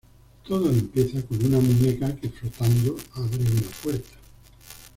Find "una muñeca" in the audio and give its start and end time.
1.45-2.15